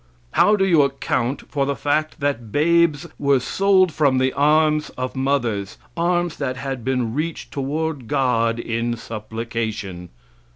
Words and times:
How 0.31 0.55
do 0.55 0.65
you 0.65 0.81
account 0.81 1.43
for 1.51 1.67
the 1.67 1.75
fact 1.75 2.21
that 2.21 2.51
babes 2.51 3.05
were 3.19 3.39
sold 3.39 3.91
from 3.91 4.17
the 4.17 4.33
arms 4.33 4.89
of 4.97 5.15
mothers 5.15 5.77
arms 5.95 6.37
that 6.37 6.57
had 6.57 6.83
been 6.83 7.13
reached 7.13 7.51
toward 7.51 8.07
God 8.07 8.57
in 8.57 8.97
supplication? 8.97 10.09